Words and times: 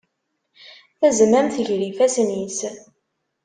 Tazmamt 0.99 1.55
gar 1.67 1.81
yifassen-is. 1.83 2.59